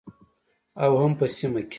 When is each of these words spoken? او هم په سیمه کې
او 0.83 0.91
هم 1.01 1.11
په 1.19 1.25
سیمه 1.37 1.61
کې 1.67 1.69